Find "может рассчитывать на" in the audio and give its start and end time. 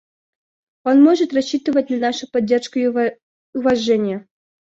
1.03-1.97